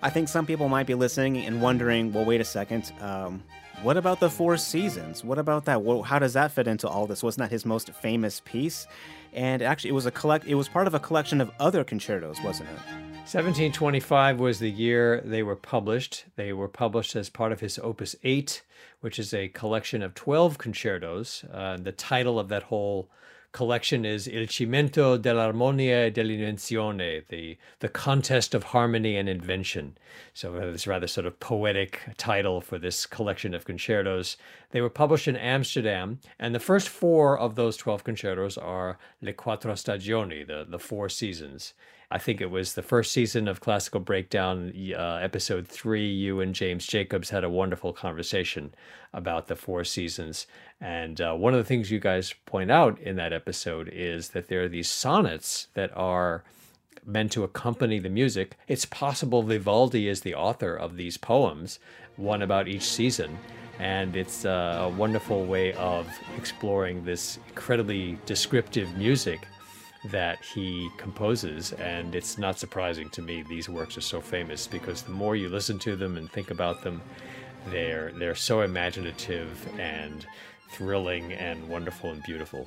[0.00, 3.42] I think some people might be listening and wondering well wait a second um,
[3.82, 5.22] what about the four seasons?
[5.22, 5.82] What about that?
[5.82, 7.22] Well, how does that fit into all this?
[7.22, 8.88] Wasn't that his most famous piece?
[9.32, 12.40] And actually it was a collect it was part of a collection of other concertos
[12.42, 13.08] wasn't it?
[13.28, 16.24] 1725 was the year they were published.
[16.36, 18.62] They were published as part of his Opus 8,
[19.00, 21.44] which is a collection of 12 concertos.
[21.52, 23.10] Uh, the title of that whole
[23.52, 29.96] collection is Il Cimento dell'Armonia e dell'Invenzione, the, the contest of harmony and invention.
[30.34, 34.36] So, this rather sort of poetic title for this collection of concertos.
[34.70, 39.32] They were published in Amsterdam, and the first four of those 12 concertos are Le
[39.32, 41.74] Quattro Stagioni, the, the four seasons.
[42.10, 46.08] I think it was the first season of Classical Breakdown, uh, episode three.
[46.08, 48.74] You and James Jacobs had a wonderful conversation
[49.12, 50.46] about the four seasons.
[50.80, 54.48] And uh, one of the things you guys point out in that episode is that
[54.48, 56.44] there are these sonnets that are
[57.04, 58.56] meant to accompany the music.
[58.68, 61.78] It's possible Vivaldi is the author of these poems,
[62.16, 63.38] one about each season.
[63.78, 69.46] And it's uh, a wonderful way of exploring this incredibly descriptive music
[70.06, 71.72] that he composes.
[71.72, 75.48] And it's not surprising to me these works are so famous because the more you
[75.48, 77.02] listen to them and think about them,
[77.70, 80.26] they're they're so imaginative and
[80.70, 82.66] thrilling and wonderful and beautiful.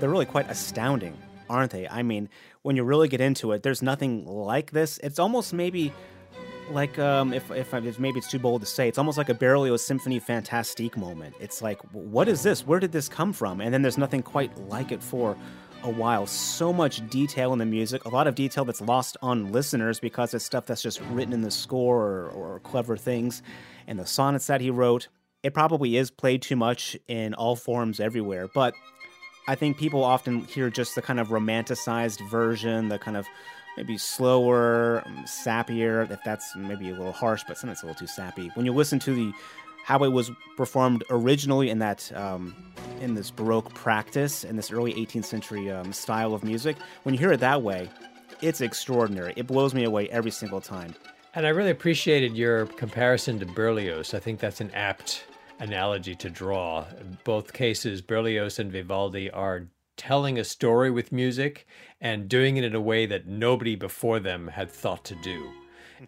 [0.00, 1.16] They're really quite astounding,
[1.48, 1.88] aren't they?
[1.88, 2.28] I mean,
[2.62, 4.98] when you really get into it, there's nothing like this.
[5.02, 5.92] It's almost maybe
[6.70, 9.34] like um, if, if, if maybe it's too bold to say, it's almost like a
[9.34, 11.34] Berlioz Symphony Fantastique moment.
[11.40, 12.66] It's like, what is this?
[12.66, 13.60] Where did this come from?
[13.60, 15.36] And then there's nothing quite like it for
[15.82, 16.26] a while.
[16.26, 20.34] So much detail in the music, a lot of detail that's lost on listeners because
[20.34, 23.42] it's stuff that's just written in the score or, or clever things.
[23.86, 25.08] And the sonnets that he wrote,
[25.42, 28.48] it probably is played too much in all forms everywhere.
[28.52, 28.74] But
[29.46, 33.26] I think people often hear just the kind of romanticized version, the kind of
[33.78, 38.06] maybe slower, um, sappier, if that's maybe a little harsh, but sometimes a little too
[38.06, 38.50] sappy.
[38.54, 39.32] When you listen to the
[39.88, 42.54] how it was performed originally in that um,
[43.00, 46.76] in this Baroque practice in this early 18th century um, style of music.
[47.04, 47.88] When you hear it that way,
[48.42, 49.32] it's extraordinary.
[49.34, 50.94] It blows me away every single time.
[51.34, 54.12] And I really appreciated your comparison to Berlioz.
[54.12, 55.24] I think that's an apt
[55.58, 56.84] analogy to draw.
[57.24, 61.66] Both cases, Berlioz and Vivaldi are telling a story with music
[61.98, 65.50] and doing it in a way that nobody before them had thought to do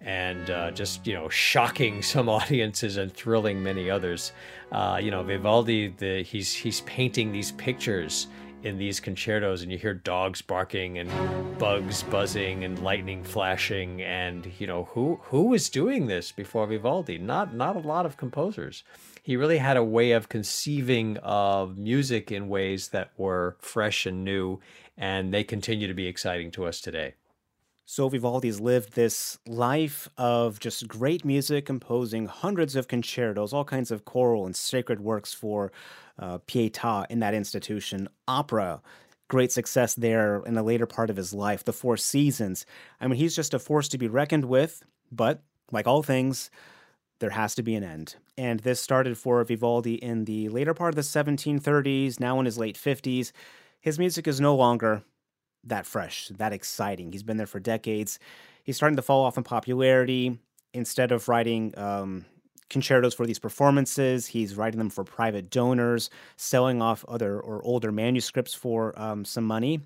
[0.01, 4.33] and uh, just you know shocking some audiences and thrilling many others.
[4.73, 8.29] Uh, you know, Vivaldi, the, he's he's painting these pictures
[8.63, 11.11] in these concertos and you hear dogs barking and
[11.59, 17.19] bugs buzzing and lightning flashing and you know who who was doing this before Vivaldi?
[17.19, 18.83] Not not a lot of composers.
[19.23, 24.25] He really had a way of conceiving of music in ways that were fresh and
[24.25, 24.61] new
[24.97, 27.15] and they continue to be exciting to us today
[27.91, 33.91] so Vivaldi's lived this life of just great music, composing hundreds of concertos, all kinds
[33.91, 35.73] of choral and sacred works for
[36.17, 38.09] uh, Pietà in that institution.
[38.29, 38.81] Opera,
[39.27, 41.65] great success there in the later part of his life.
[41.65, 42.65] The Four Seasons.
[43.01, 46.49] I mean, he's just a force to be reckoned with, but like all things,
[47.19, 48.15] there has to be an end.
[48.39, 52.57] And this started for Vivaldi in the later part of the 1730s, now in his
[52.57, 53.33] late 50s.
[53.81, 55.03] His music is no longer
[55.65, 57.13] that fresh, that exciting.
[57.13, 58.19] He's been there for decades.
[58.65, 60.39] He's starting to fall off in popularity.
[60.73, 62.25] Instead of writing um,
[62.69, 67.91] concertos for these performances, he's writing them for private donors, selling off other or older
[67.91, 69.81] manuscripts for um, some money.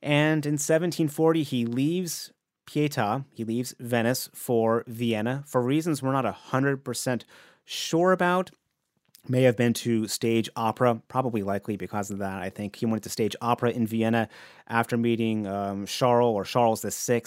[0.00, 2.32] And in 1740, he leaves
[2.66, 7.22] Pietà, he leaves Venice for Vienna for reasons we're not 100%
[7.64, 8.50] sure about
[9.28, 12.42] may have been to stage opera, probably likely because of that.
[12.42, 14.28] I think he wanted to stage opera in Vienna
[14.68, 17.22] after meeting um, Charles or Charles VI,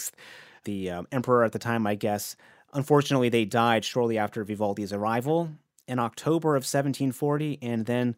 [0.64, 2.36] the um, emperor at the time, I guess.
[2.72, 5.50] Unfortunately, they died shortly after Vivaldi's arrival
[5.86, 8.14] in October of 1740, and then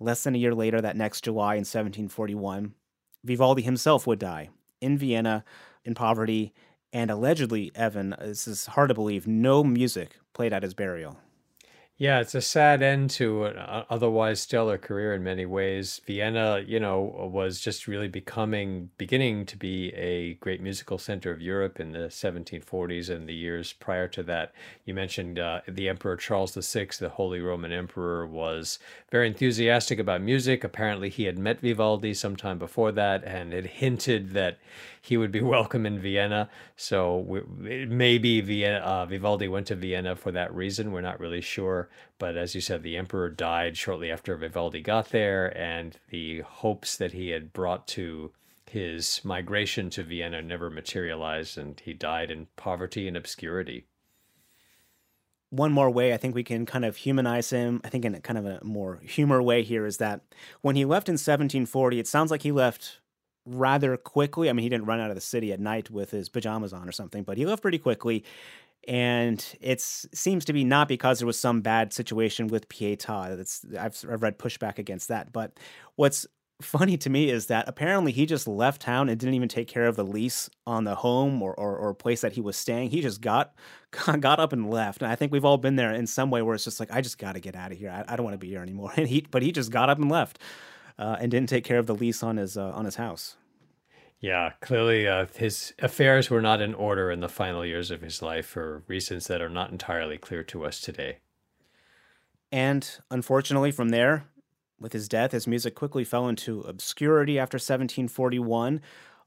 [0.00, 2.74] less than a year later, that next July in 1741,
[3.24, 5.44] Vivaldi himself would die in Vienna
[5.84, 6.52] in poverty,
[6.92, 11.18] and allegedly, Evan, this is hard to believe, no music played at his burial.
[11.98, 16.00] Yeah, it's a sad end to an otherwise stellar career in many ways.
[16.04, 17.00] Vienna, you know,
[17.32, 22.08] was just really becoming, beginning to be a great musical center of Europe in the
[22.08, 24.52] 1740s and the years prior to that.
[24.84, 28.80] You mentioned uh, the Emperor Charles VI, the Holy Roman Emperor, was
[29.12, 30.64] very enthusiastic about music.
[30.64, 34.58] Apparently, he had met Vivaldi sometime before that and had hinted that
[35.02, 36.48] he would be welcome in Vienna.
[36.76, 37.42] So we,
[37.86, 40.92] maybe Vienna, uh, Vivaldi went to Vienna for that reason.
[40.92, 41.90] We're not really sure.
[42.18, 46.96] But as you said, the emperor died shortly after Vivaldi got there, and the hopes
[46.96, 48.32] that he had brought to
[48.70, 53.86] his migration to Vienna never materialized, and he died in poverty and obscurity.
[55.50, 58.20] One more way I think we can kind of humanize him, I think in a
[58.20, 60.22] kind of a more humor way here, is that
[60.62, 63.00] when he left in 1740, it sounds like he left
[63.46, 64.48] rather quickly.
[64.48, 66.88] I mean, he didn't run out of the city at night with his pajamas on
[66.88, 68.24] or something, but he left pretty quickly
[68.88, 73.36] and it seems to be not because there was some bad situation with Pietà.
[73.36, 75.32] That's I've, I've read pushback against that.
[75.32, 75.58] But
[75.94, 76.26] what's
[76.60, 79.86] funny to me is that apparently he just left town and didn't even take care
[79.86, 82.90] of the lease on the home or, or, or place that he was staying.
[82.90, 83.54] He just got
[84.20, 85.02] got up and left.
[85.02, 87.00] And I think we've all been there in some way where it's just like I
[87.00, 87.90] just got to get out of here.
[87.90, 88.92] I, I don't want to be here anymore.
[88.96, 90.40] And he but he just got up and left
[90.98, 93.36] uh, and didn't take care of the lease on his uh, on his house.
[94.20, 98.22] Yeah, clearly uh, his affairs were not in order in the final years of his
[98.22, 101.18] life for reasons that are not entirely clear to us today.
[102.52, 104.26] And unfortunately, from there,
[104.78, 108.80] with his death, his music quickly fell into obscurity after 1741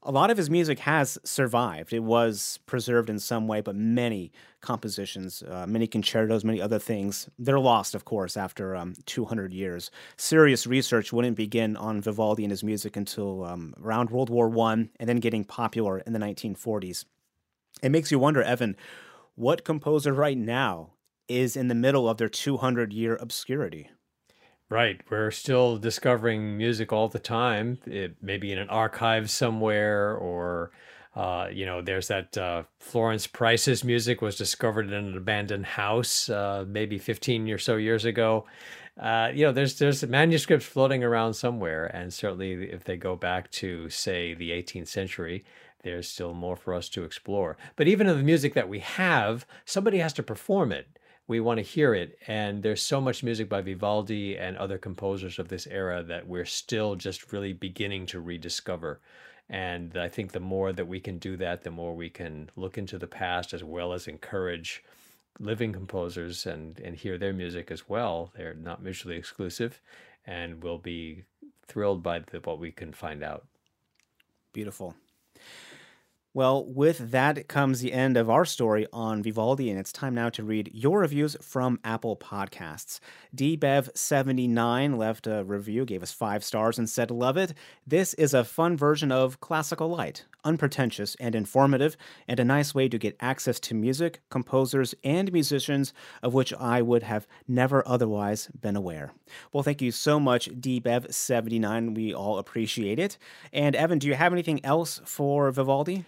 [0.06, 1.92] a lot of his music has survived.
[1.92, 4.30] It was preserved in some way, but many
[4.60, 9.90] compositions, uh, many concertos, many other things, they're lost, of course, after um, 200 years.
[10.16, 14.72] Serious research wouldn't begin on Vivaldi and his music until um, around World War I
[14.72, 17.04] and then getting popular in the 1940s.
[17.82, 18.76] It makes you wonder, Evan,
[19.34, 20.92] what composer right now
[21.28, 23.90] is in the middle of their 200 year obscurity?
[24.68, 25.00] Right.
[25.08, 27.78] We're still discovering music all the time.
[27.86, 30.72] It maybe in an archive somewhere or
[31.14, 36.28] uh, you know, there's that uh, Florence Price's music was discovered in an abandoned house
[36.28, 38.44] uh, maybe 15 or so years ago.
[39.00, 43.50] Uh, you know, there's there's manuscripts floating around somewhere, and certainly if they go back
[43.50, 45.44] to say the 18th century,
[45.82, 47.56] there's still more for us to explore.
[47.76, 50.86] But even in the music that we have, somebody has to perform it
[51.28, 52.18] we want to hear it.
[52.26, 56.44] And there's so much music by Vivaldi and other composers of this era that we're
[56.44, 59.00] still just really beginning to rediscover.
[59.48, 62.78] And I think the more that we can do that, the more we can look
[62.78, 64.82] into the past as well as encourage
[65.38, 68.32] living composers and, and hear their music as well.
[68.36, 69.80] They're not mutually exclusive,
[70.26, 71.24] and we'll be
[71.66, 73.46] thrilled by the, what we can find out.
[74.52, 74.94] Beautiful.
[76.36, 80.28] Well, with that comes the end of our story on Vivaldi, and it's time now
[80.28, 83.00] to read your reviews from Apple Podcasts.
[83.34, 87.54] DBev79 left a review, gave us five stars, and said, Love it.
[87.86, 91.96] This is a fun version of Classical Light, unpretentious and informative,
[92.28, 96.82] and a nice way to get access to music, composers, and musicians of which I
[96.82, 99.10] would have never otherwise been aware.
[99.54, 101.94] Well, thank you so much, DBev79.
[101.94, 103.16] We all appreciate it.
[103.54, 106.04] And Evan, do you have anything else for Vivaldi?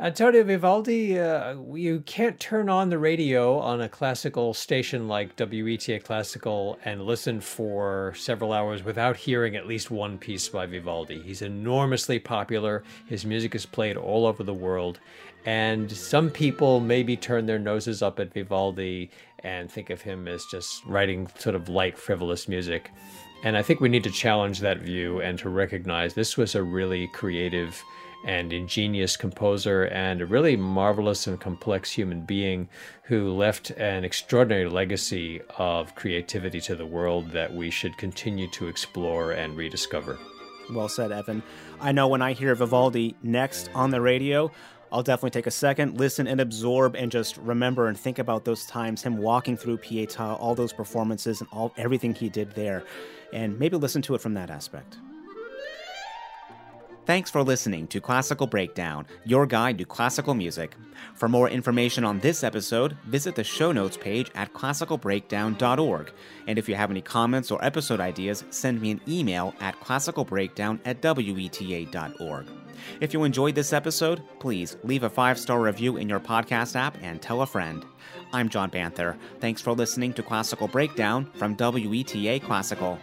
[0.00, 6.04] Antonio Vivaldi, uh, you can't turn on the radio on a classical station like WETA
[6.04, 11.20] Classical and listen for several hours without hearing at least one piece by Vivaldi.
[11.22, 12.84] He's enormously popular.
[13.08, 15.00] His music is played all over the world.
[15.44, 20.44] And some people maybe turn their noses up at Vivaldi and think of him as
[20.48, 22.92] just writing sort of light, frivolous music.
[23.42, 26.62] And I think we need to challenge that view and to recognize this was a
[26.62, 27.82] really creative
[28.24, 32.68] and ingenious composer and a really marvelous and complex human being
[33.04, 38.66] who left an extraordinary legacy of creativity to the world that we should continue to
[38.66, 40.18] explore and rediscover.
[40.70, 41.42] Well said, Evan.
[41.80, 44.50] I know when I hear Vivaldi next on the radio,
[44.90, 48.66] I'll definitely take a second, listen and absorb and just remember and think about those
[48.66, 52.84] times, him walking through Pietà, all those performances and all everything he did there,
[53.32, 54.96] and maybe listen to it from that aspect.
[57.08, 60.76] Thanks for listening to Classical Breakdown, your guide to classical music.
[61.14, 66.12] For more information on this episode, visit the show notes page at classicalbreakdown.org.
[66.46, 70.80] And if you have any comments or episode ideas, send me an email at classicalbreakdown
[70.84, 72.46] at weta.org.
[73.00, 76.98] If you enjoyed this episode, please leave a five star review in your podcast app
[77.00, 77.86] and tell a friend.
[78.34, 79.16] I'm John Banther.
[79.40, 82.98] Thanks for listening to Classical Breakdown from WETA Classical.